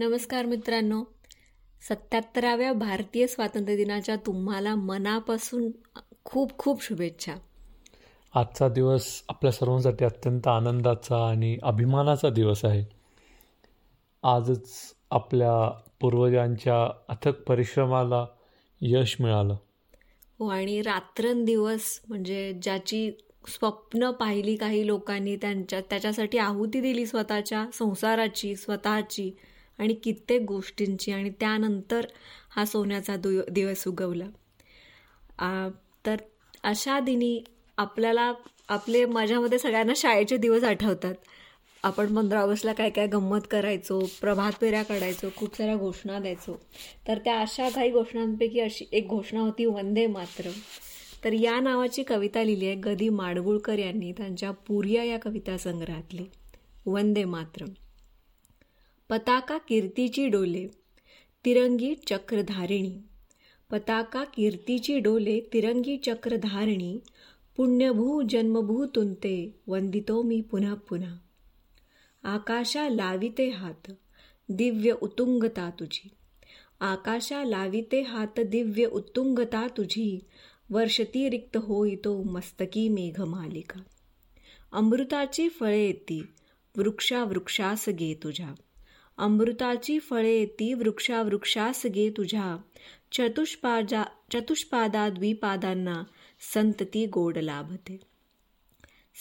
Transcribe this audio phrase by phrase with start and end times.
[0.00, 1.04] नमस्कार मित्रांनो.
[1.88, 5.70] सत्याहत्तराव्या भारतीय स्वातंत्र्य दिनाच्या तुम्हाला मनापासून
[6.24, 7.34] खूप खूप शुभेच्छा.
[8.34, 12.84] आजचा दिवस आपल्या सर्वांसाठी अत्यंत आनंदाचा आणि अभिमानाचा दिवस आहे.
[14.22, 14.68] आजच
[15.10, 18.26] आपल्या पूर्वजांच्या अथक परिश्रमाला
[18.80, 19.56] यश मिळालं.
[20.38, 23.10] हो आणि रात्रंदिवस म्हणजे ज्याची
[23.48, 29.36] स्वप्न पाहिली काही लोकांनी त्यांच्या त्याच्यासाठी आहुती दिली स्वतःच्या संसाराची स्वतःची.
[29.80, 32.06] आणि कित्येक गोष्टींची आणि त्यानंतर
[32.50, 34.26] हा सोन्याचा दु दिवस उगवला.
[36.06, 36.16] तर
[36.64, 37.38] अशा दिनी
[37.78, 38.32] आपल्याला
[38.68, 41.14] आपले माझ्यामध्ये सगळ्यांना शाळेचे दिवस आठवतात.
[41.84, 46.56] आपण पंधरा ऑगस्टला काय काय गंमत करायचो प्रभात फेऱ्या काढायचो खूप साऱ्या घोषणा द्यायचो.
[47.08, 50.50] तर त्या अशा काही घोषणांपैकी अशी एक घोषणा होती वंदे मात्र
[51.24, 54.12] तर या नावाची कविता लिहिली आहे गदी माडगुळकर यांनी.
[54.12, 56.24] त्यांच्या पुर्या या कविता संग्रहातली.
[56.86, 57.72] वंदे मातरम.
[59.10, 60.68] पताका कीर्तीची डोले
[61.44, 62.98] तिरंगी चक्रधारिणी.
[63.70, 67.00] पताका कीर्तीची डोले तिरंगी चक्रधारिणी
[67.56, 71.16] पुण्यभू जन्मभू तुंते वंदितो मी पुन्हा पुन्हा.
[72.22, 73.92] आकाशा लाविते हात
[74.48, 76.10] दिव्य उतुंगता तुझी.
[76.80, 80.18] आकाशा लाविते हात दिव्य उत्तुंगता तुझी.
[80.70, 83.80] वर्षती रिक्त होईतो मस्तकी मेघमालिका.
[84.72, 86.22] अमृताची फळे येती
[86.76, 88.54] वृक्षा वृक्षास गे तुझ्या.
[89.20, 92.56] अमृताची फळे येती वृक्षा वृक्षास गे तुझ्या.
[93.12, 96.02] चतुष्पादा चतुष्पादा द्विपादांना
[96.54, 98.00] संतती गोड लाभते.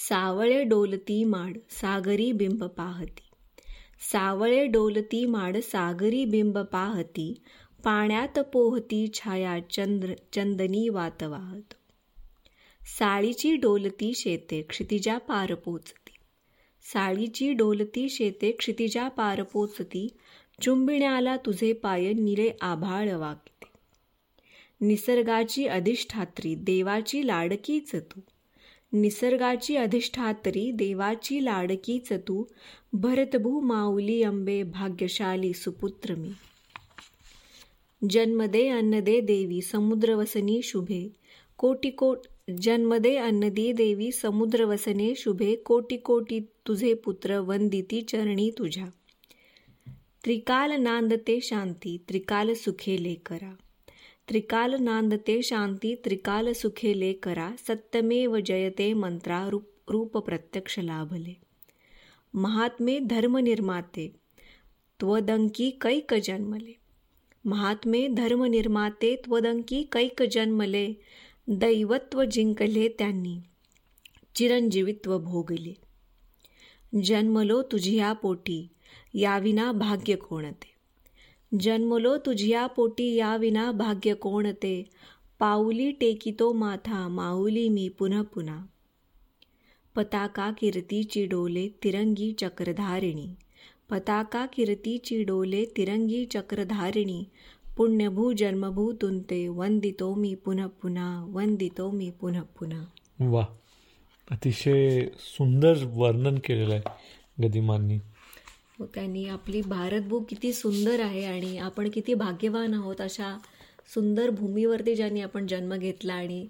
[0.10, 3.30] सावळे डोलती माड सागरी बिंब पाहती.
[4.12, 7.42] सावळे डोलती माड सागरी बिंब पाहती.
[7.84, 11.74] पाण्यात पोहती छाया चंद्र चंदनी वात वाहत.
[13.00, 15.54] साळीची डोलती शेते क्षितिजा पार
[16.84, 20.08] साळीची डोलती शेते क्षितिजा पार पोचती
[20.62, 23.66] चुंबिण्याला तुझे पाय निळे आभाळ वागते.
[24.88, 28.20] निसर्गाची अधिष्ठात्री देवाची लाडकीच तू.
[28.94, 32.44] निसर्गाची अधिष्ठात्री देवाची लाडकीच तू.
[32.94, 36.30] भरतभू माऊली अंबे भाग्यशाली सुपुत्र मी.
[38.10, 41.16] जन्मदे अन्नदे देवी समुद्रवसनी शुभे.
[41.58, 48.92] कोटी कोट जन्मदे अन्नदी देवी समुद्रवसने शुभे कोटी कोटी तुझे पुत्र वंदिती चरणी तुझ्या
[50.24, 53.58] त्रिकाल नांदते शांती त्रिकाल सुखे करा.
[54.28, 57.56] त्रिकाल नांदते शांती त्रिकाल सुखे करा.
[57.68, 61.36] सत्यमेव जयते मंत्रा रूप रूप प्रत्यक्ष लाभले.
[62.36, 64.12] महात्मे धर्मनिर्माते
[65.00, 66.76] त्वदंकी कैक जन्मले.
[67.46, 70.96] महात्मे धर्मनिर्माते त्वदंकी कैक जन्मले.
[71.52, 73.38] दैवत्व जिंकले त्यांनी.
[74.36, 75.78] चिरंजीवित्व भोगले.
[77.02, 78.70] जन्मलो तुझिया पोटी
[79.14, 80.74] याविना भाग्य कोणते?
[81.60, 84.90] जन्मलो तुझिया पोटी याविना भाग्य कोणते?
[85.40, 88.66] पाऊली टेकितो माथा माऊली मी पुन्हा पुन्हा.
[89.96, 93.28] पताका कीर्तीची डोले तिरंगी चक्रधारिणी.
[93.90, 97.26] पताका कीर्तीची डोले तिरंगी चक्रधारिणी.
[97.80, 102.84] पुण्यभू जन्मभू तुंते वंदितो मी पुन्हा पुन्हा वंदितो मी पुन्हा पुन्हा
[103.20, 103.46] वा
[104.32, 107.98] अतिशय सुंदर वर्णन केलेलं आहे गदिमांनी
[108.96, 113.38] त्यांनी आपली भारतभू किती सुंदर आहे आणि आपण किती भाग्यवान आहोत अशा
[113.94, 116.48] सुंदर भूमीवरती ज्यांनी आपण जन्म घेतला आणि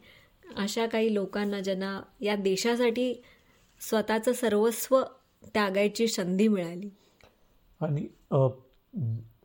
[0.57, 3.13] अशा काही लोकांना ज्यांना या देशासाठी
[3.81, 5.01] स्वतःचं सर्वस्व
[5.53, 6.89] त्यागायची संधी मिळाली
[7.81, 8.07] आणि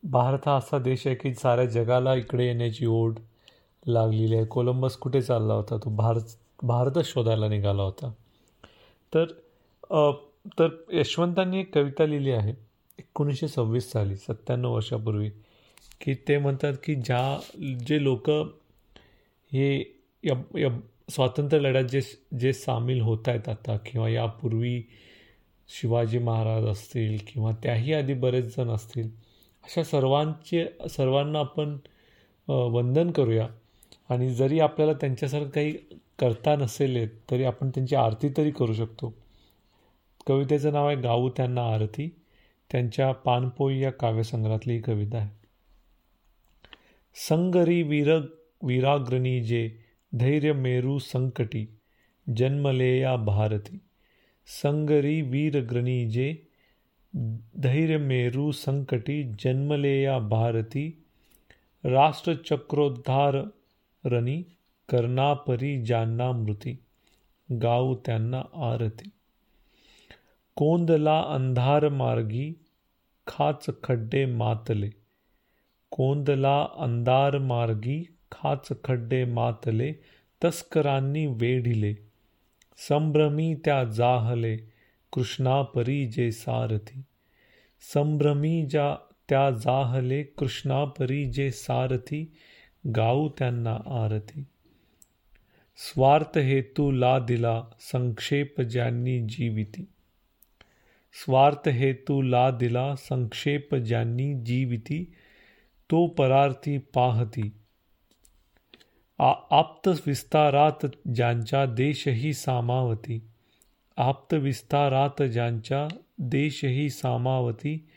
[0.05, 3.19] भारत हा असा देश आहे की साऱ्या जगाला इकडे येण्याची ओढ
[3.87, 4.45] लागलेली आहे.
[4.45, 5.77] कोलंबस कुठे चालला होता?
[5.77, 8.13] तो भारत भारतच शोधायला निघाला होता.
[9.13, 9.25] तर
[10.59, 12.55] तर यशवंतांनी एक कविता लिहिली आहे
[12.99, 15.31] एकोणीसशे सव्वीस साली सत्त्याण्णव वर्षापूर्वी
[16.01, 17.39] की ते म्हणतात की ज्या
[17.87, 18.31] जे लोक
[19.53, 19.69] हे
[20.25, 20.69] या या
[21.11, 22.01] स्वातंत्र्य लढ्यात जे
[22.39, 24.81] जे सामील होत आहेत आता किंवा यापूर्वी
[25.69, 29.09] शिवाजी महाराज असतील किंवा त्याही आधी बरेच जण असतील
[29.65, 31.77] अशा सर्वांचे सर्वांना आपण
[32.49, 33.49] वंदन करूया.
[34.09, 35.73] आणि जरी आपल्याला त्यांच्यासारखं काही
[36.19, 39.15] करता नसेल तरी आपण त्यांची आरती तरी करू शकतो.
[40.27, 42.15] कवितेचं नाव आहे गाऊ त्यांना आरती.
[42.73, 45.31] त्यांच्या पानपोई या काव्यसंग्रहातली ही कविता आहे.
[47.29, 48.21] संगरी वीर
[48.63, 49.71] वीराग्रणी जे
[50.13, 51.67] धैर्य मेरू संकटी
[52.37, 53.79] जन्मले या भारती.
[54.63, 56.37] संगरी वीरग्रणी जे
[57.57, 61.05] धैर्यमेरू संकटी जन्मलेया भारती
[61.85, 64.43] राष्ट्रचक्रोद्धारणी
[64.89, 66.79] कर्णापरी ज्यांना मृती
[67.63, 69.09] गाऊ त्यांना आरती.
[70.57, 72.53] कोंदला अंधार मार्गी
[73.27, 74.91] खाच खड्डे मातले.
[75.91, 79.93] कोंदला अंधार मार्गी खाच खड्डे मातले
[80.45, 81.95] तस्करांनी वेढिले.
[82.77, 84.74] संभ्रमी त्या जाहले
[85.15, 87.03] कृष्णापरी जे सारथी।
[87.95, 88.95] संभ्रमी ज्या
[89.29, 92.33] त्या जाहले कृष्णापरी जे सारथी
[92.95, 94.45] गाऊ त्यांना आरती
[95.77, 99.85] स्वार्थ हेतू ला दिला संक्षेप ज्यांनी जीविती।
[101.25, 105.05] स्वार्थ हेतू ला दिला संक्षेप ज्यांनी जीविती
[105.91, 107.51] तो परार्थी पाहती।
[109.19, 113.21] आप्त विस्तारात ज्यांच्या देशही सामावती।
[113.97, 115.89] आप्त विस्तारात ज्यांच्या
[116.19, 117.89] देशही सामावती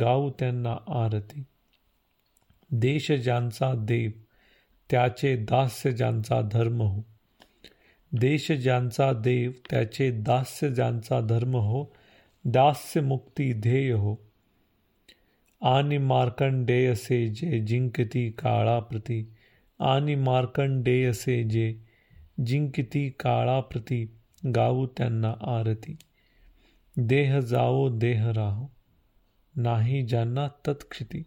[0.00, 1.44] गाऊ त्यांना आरती.
[2.70, 4.10] देश ज्यांचा देव
[4.90, 7.00] त्याचे दास्य ज्यांचा धर्म हो.
[8.12, 11.84] देश ज्यांचा देव त्याचे दास्य ज्यांचा धर्म हो.
[12.44, 14.16] दास्य मुक्ती ध्येय हो.
[15.62, 19.32] आणि मार्कंडेयसे जे जिंकती काळाप्रती
[19.78, 21.74] आणि मार्कंडेयसे जे
[22.46, 24.16] जिंकती काळाप्रती
[24.46, 25.96] गाऊ त्यांना आरती.
[26.96, 28.66] देह जाओ, देह राहो.
[29.56, 31.22] नाही ज्यांना तत्क्षिती.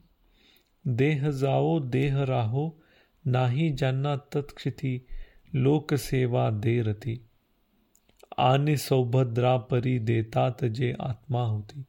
[0.86, 2.84] देह जाओ, देह राहो.
[3.25, 5.06] नाही ज्यांना तत्क्षिती.
[5.54, 7.25] लोकसेवा देरती
[8.38, 11.84] आणि सौभद्रापरी देतात जे आत्मा होती.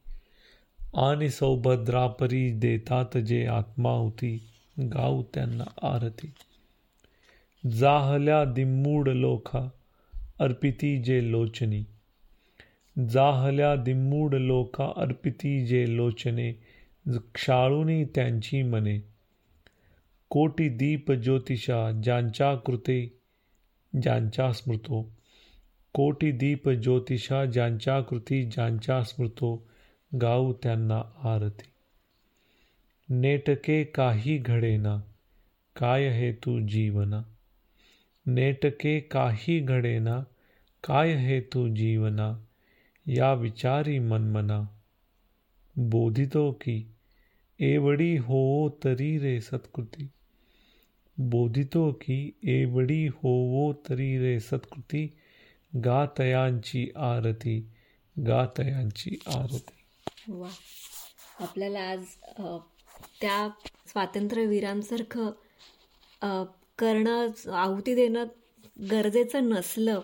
[0.95, 4.49] आणि सौभद्रापरी देतात जे आत्मा होती.
[4.79, 6.33] गाऊ त्यांना आरती.
[7.69, 9.69] जाहल्या दिम्मूड लोखा
[10.39, 11.83] अर्पिती जे लोचनी.
[13.09, 16.51] जाहल्या दिम्मूड लोका अर्पिती जे लोचने
[17.07, 18.99] क्षाळुनी त्यांची मने.
[20.29, 23.19] कोटी दीप ज्योतिषा ज्यांच्या कृते
[24.01, 25.11] ज्यांच्या स्मृतो.
[25.93, 29.67] कोटी दीप ज्योतिषा ज्यांच्या कृती ज्यांच्या स्मृतो
[30.21, 31.69] गाऊ त्यांना आरती.
[33.09, 35.01] नेटके काही घडेना
[35.75, 37.21] काय हे तू जीवना?
[38.33, 40.23] नेटके काही घडेना
[40.83, 42.45] काय हेतू जीवना
[43.07, 44.67] या विचारी मनमना.
[45.75, 46.91] बोधितो की
[47.59, 50.07] एवढी हो तरी रे सत्कृती.
[51.17, 55.17] बोधितो की एवढी होवो तरी रे सत्कृती
[55.75, 57.69] गातयांची आरती
[58.27, 59.73] गातयांची आरती.
[60.27, 60.49] वा.
[61.39, 62.03] आपल्याला आज
[63.21, 63.49] त्या
[63.87, 66.45] स्वातंत्र्यवीरांसारखं
[66.79, 68.25] करणं आहुती देणं
[68.91, 70.01] गरजेचं नसलं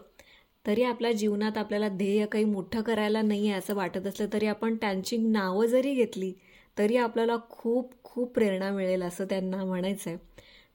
[0.65, 4.75] तरी आपल्या जीवनात आपल्याला ध्येय काही मोठं करायला नाही आहे असं वाटत असलं तरी आपण
[4.75, 6.33] त्यांची नावं जरी घेतली
[6.77, 10.17] तरी आपल्याला खूप खूप प्रेरणा मिळेल असं त्यांना म्हणायचं आहे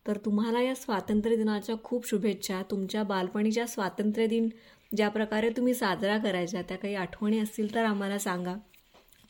[0.06, 2.62] तर तुम्हाला या स्वातंत्र्य दिनाच्या खूप शुभेच्छा.
[2.70, 4.48] तुमच्या बालपणीच्या स्वातंत्र्य दिन
[4.96, 8.54] ज्या प्रकारे तुम्ही साजरा करायच्या त्या काही आठवणी असतील तर आम्हाला सांगा.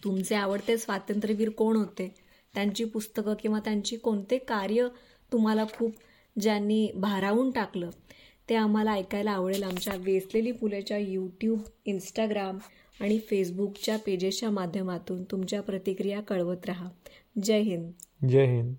[0.05, 2.09] तुमचे आवडते स्वातंत्र्यवीर कोण होते?
[2.55, 4.87] त्यांची पुस्तकं किंवा त्यांची कोणते कार्य
[5.33, 5.95] तुम्हाला खूप
[6.41, 7.91] ज्यांनी भारावून टाकलं
[8.49, 12.59] ते आम्हाला ऐकायला आवडेल आमच्या वेचलेली पुलेच्या यूट्यूब इंस्टाग्राम
[13.01, 16.89] आणि फेसबुकच्या पेजेसच्या माध्यमातून तुमच्या प्रतिक्रिया कळवत राहा.
[17.43, 17.93] जय हिंद.
[18.29, 18.75] जय हिंद.